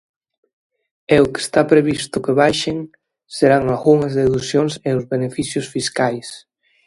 [1.15, 2.77] E o que está previsto que baixen
[3.37, 6.27] serán algunhas deducións e os beneficios fiscais.